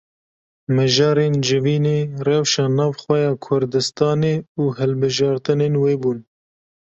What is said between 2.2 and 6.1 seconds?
rewşa navxwe ya Kurdistanê û hilbijartinên wê